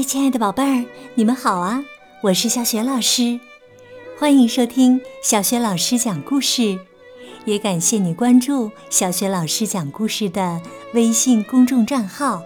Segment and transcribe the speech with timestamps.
[0.00, 1.84] 嗨，亲爱的宝贝儿，你们好啊！
[2.22, 3.38] 我是小雪老师，
[4.18, 6.78] 欢迎收听小雪老师讲故事，
[7.44, 10.62] 也感谢你关注小雪老师讲故事的
[10.94, 12.42] 微信公众账号。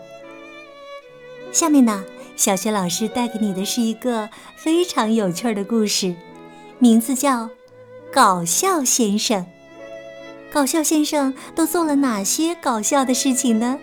[1.53, 2.04] 下面呢，
[2.35, 6.16] 小雪老师带给你的是一个非常有趣的故事，
[6.80, 7.45] 名字叫
[8.12, 9.43] 《搞笑先生》。
[10.52, 13.79] 搞笑先生都做了哪些搞笑的事情呢？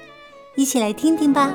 [0.58, 1.54] 一起来听听吧。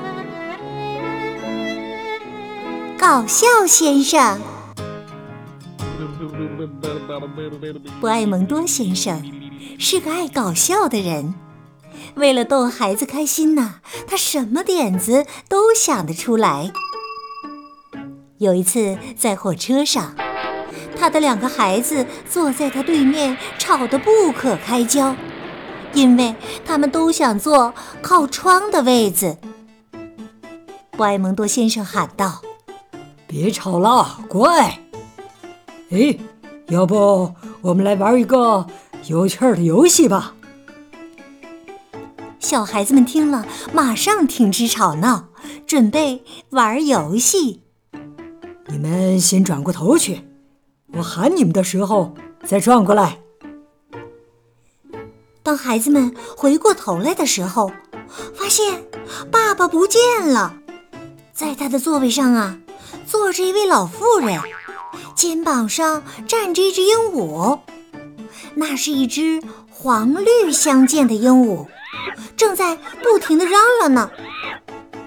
[3.09, 4.41] 搞笑先生，
[8.01, 9.23] 博爱蒙多先生
[9.79, 11.33] 是个爱搞笑的人。
[12.17, 13.77] 为了逗孩子开心呢，
[14.09, 16.73] 他什么点子都想得出来。
[18.39, 20.17] 有一次在火车上，
[20.99, 25.15] 他的两个孩子坐在他对面，吵得不可开交，
[25.95, 29.39] 因为他们都想坐靠窗的位子。
[30.91, 32.43] 博爱蒙多先生喊道。
[33.27, 34.79] 别吵了，乖。
[35.91, 36.17] 哎，
[36.69, 38.67] 要不我们来玩一个
[39.07, 40.35] 有趣的游戏吧？
[42.39, 45.29] 小孩子们听了，马上停止吵闹，
[45.67, 47.63] 准备玩游戏。
[48.69, 50.23] 你们先转过头去，
[50.93, 53.19] 我喊你们的时候再转过来。
[55.43, 57.71] 当孩子们回过头来的时候，
[58.35, 58.85] 发现
[59.31, 60.57] 爸爸不见了，
[61.33, 62.59] 在他的座位上啊。
[63.37, 64.41] 坐着一位老妇人，
[65.15, 67.61] 肩膀上站着一只鹦鹉，
[68.55, 71.67] 那是一只黄绿相间的鹦鹉，
[72.35, 74.11] 正在不停的嚷嚷呢：“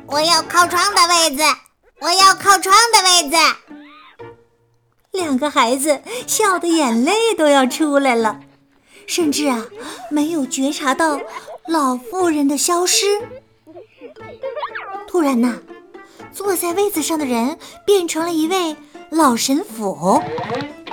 [0.06, 1.42] 我要靠窗的位子，
[2.02, 3.36] 我要靠窗的位子。”
[5.10, 8.42] 两个孩子笑得眼泪都要出来了，
[9.08, 9.66] 甚至啊，
[10.12, 11.20] 没有觉察到
[11.66, 13.08] 老妇人的消失。
[15.08, 15.60] 突然呢。
[16.40, 18.78] 坐在位子上的人变成了一位
[19.10, 20.24] 老神父，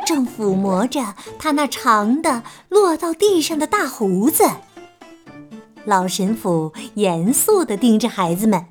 [0.05, 4.43] 正抚摸着他那长的落到地上的大胡子。
[5.85, 8.67] 老神父严肃地盯着孩子们，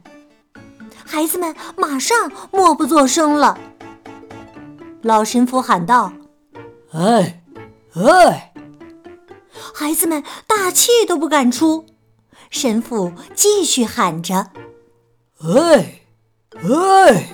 [1.06, 3.58] 孩子们马上默不作声了。
[5.02, 6.12] 老神父喊道
[6.92, 7.42] ：“哎，
[7.94, 8.54] 哎！”
[9.74, 11.86] 孩子们大气都不敢出。
[12.50, 14.50] 神父继续喊着
[15.40, 16.02] ：“哎。”
[16.64, 17.30] 哎！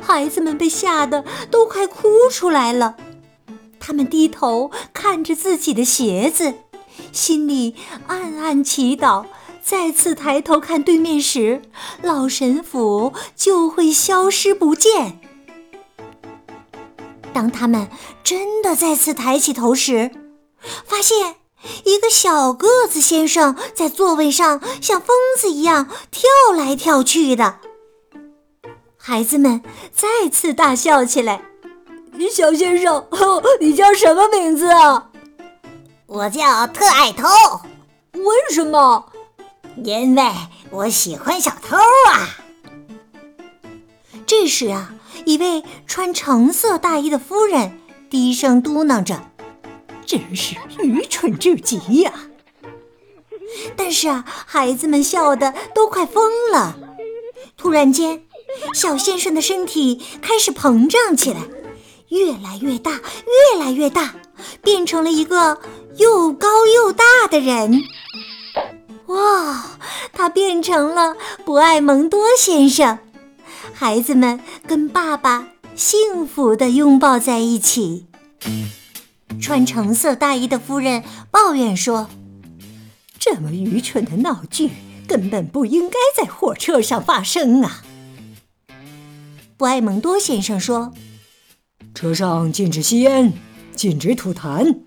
[0.00, 2.96] 孩子们被吓得都快哭出来了，
[3.78, 6.54] 他们低头看着自己的鞋子，
[7.12, 7.74] 心里
[8.06, 9.26] 暗暗祈祷：
[9.62, 11.62] 再次抬头看对面时，
[12.02, 15.20] 老神父就会消失不见。
[17.32, 17.88] 当他们
[18.24, 20.10] 真的再次抬起头时，
[20.84, 21.36] 发现
[21.84, 27.58] 一个小个子先生在座位上像疯子一样跳来跳去的。
[29.08, 31.40] 孩子们再次大笑起来。
[32.30, 33.06] 小先生，
[33.58, 35.08] 你叫什么名字啊？
[36.04, 37.26] 我叫特爱偷。
[38.12, 39.10] 为什么？
[39.82, 40.22] 因为
[40.70, 42.36] 我喜欢小偷啊。
[44.26, 44.92] 这时啊，
[45.24, 47.80] 一位穿橙色大衣的夫人
[48.10, 49.22] 低声嘟囔着
[50.04, 52.12] ：“真是愚蠢至极呀！”
[53.74, 56.76] 但是啊，孩子们笑得都快疯了。
[57.56, 58.27] 突然间。
[58.74, 61.40] 小先生的身体开始膨胀起来，
[62.08, 64.14] 越来越大，越来越大，
[64.62, 65.60] 变成了一个
[65.96, 67.82] 又高又大的人。
[69.06, 69.78] 哇，
[70.12, 72.98] 他变成了不爱蒙多先生。
[73.72, 78.06] 孩子们跟爸爸幸福地拥抱在一起。
[79.40, 82.08] 穿橙色大衣的夫人抱怨说
[83.18, 84.70] ：“这么愚蠢的闹剧
[85.06, 87.82] 根本不应该在火车上发生啊！”
[89.58, 90.92] 布埃蒙多先生说
[91.92, 93.32] ：“车上禁止吸烟，
[93.74, 94.82] 禁止吐痰，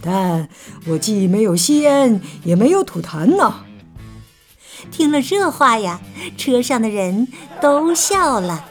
[0.00, 0.48] 但
[0.86, 3.66] 我既没有吸烟，也没有吐痰呢。”
[4.90, 6.00] 听了这话呀，
[6.38, 7.28] 车上的人
[7.60, 8.64] 都笑了。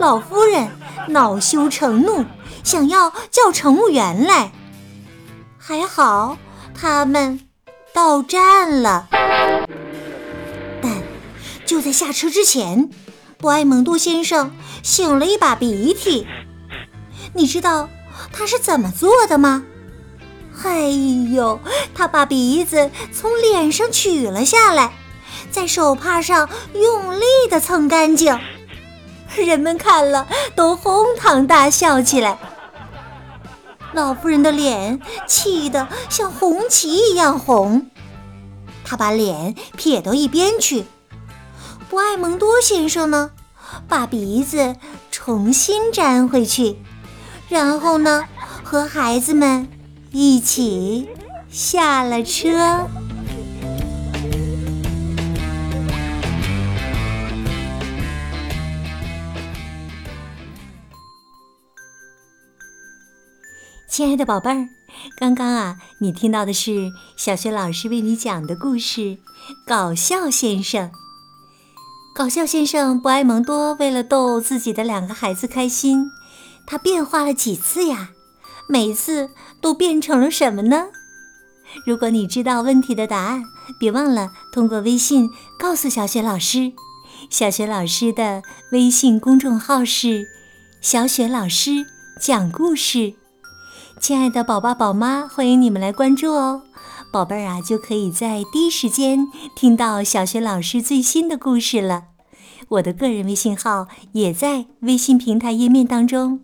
[0.00, 0.68] 老夫人
[1.06, 2.24] 恼羞成怒，
[2.64, 4.50] 想要叫乘务员来。
[5.56, 6.36] 还好
[6.74, 7.46] 他们
[7.92, 9.06] 到站了，
[10.82, 11.00] 但
[11.64, 12.90] 就在下车之前。
[13.40, 14.50] 布埃蒙多先生
[14.82, 16.26] 擤了一把鼻涕，
[17.34, 17.88] 你知道
[18.32, 19.64] 他是怎么做的吗？
[20.64, 20.88] 哎
[21.32, 21.60] 呦，
[21.94, 24.92] 他把鼻子从脸上取了下来，
[25.52, 28.36] 在手帕上用力的蹭干净。
[29.36, 30.26] 人们看了
[30.56, 32.38] 都哄堂大笑起来。
[33.92, 37.88] 老妇人的脸气得像红旗一样红，
[38.84, 40.84] 她把脸撇到一边去。
[41.88, 43.30] 布埃蒙多先生呢，
[43.88, 44.76] 把鼻子
[45.10, 46.76] 重新粘回去，
[47.48, 48.24] 然后呢，
[48.62, 49.66] 和孩子们
[50.12, 51.08] 一起
[51.48, 52.86] 下了车。
[63.88, 64.68] 亲爱的宝贝儿，
[65.18, 69.00] 刚刚啊，你听到的是小学老师为你讲的故事
[69.66, 70.90] 《搞笑先生》。
[72.18, 76.10] 搞笑先生布埃蒙多为了逗自己的两个孩子开心，
[76.66, 78.10] 他变化了几次呀？
[78.68, 79.30] 每次
[79.60, 80.86] 都变成了什么呢？
[81.86, 83.44] 如果你知道问题的答案，
[83.78, 85.30] 别忘了通过微信
[85.60, 86.72] 告诉小雪老师。
[87.30, 88.42] 小雪老师的
[88.72, 90.26] 微信公众号是
[90.82, 91.86] “小雪老师
[92.20, 93.14] 讲故事”。
[94.02, 96.62] 亲爱的宝爸、宝妈，欢迎你们来关注哦！
[97.10, 99.26] 宝贝儿啊，就可以在第一时间
[99.56, 102.04] 听到小学老师最新的故事了。
[102.68, 106.40] 我的个人微信号也在微信平台页面当中。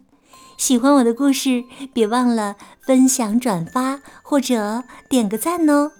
[0.56, 5.92] 喜欢我的故事，别忘了分享、转发或者点个赞哦，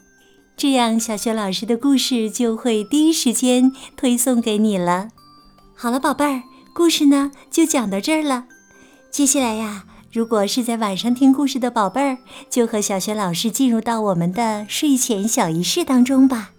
[0.57, 5.09] 这样小学老师的故事就会第一时间推送给你了。
[5.77, 6.43] 好了，宝贝儿，
[6.75, 8.47] 故事呢就讲到这儿了。
[9.11, 9.85] 接下来呀。
[10.15, 12.19] 如果是在晚上听故事的宝贝儿，
[12.49, 16.53] 就和小雪老师进入到我们的睡前小仪式当中吧。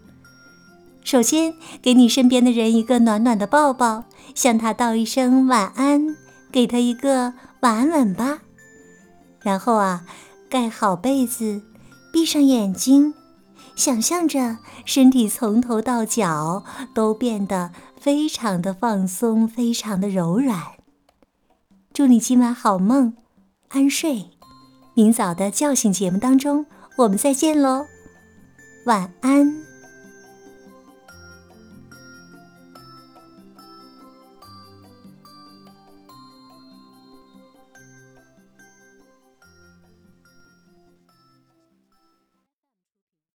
[1.06, 4.04] 首先，给你身边的人一个暖暖的抱抱，
[4.34, 6.18] 向他道一声晚安，
[6.52, 7.32] 给他一个
[7.62, 8.40] 晚安吻吧。
[9.42, 10.04] 然后啊，
[10.50, 11.62] 盖好被子，
[12.12, 13.14] 闭上眼睛，
[13.74, 20.62] 想象着身体从头到脚都变得非常的放松，非常的柔软。
[21.94, 23.14] 祝你今晚好梦。
[23.76, 24.30] 安睡，
[24.94, 26.66] 明早的叫醒节目当中，
[27.00, 27.86] 我们再见喽，
[28.86, 29.65] 晚安。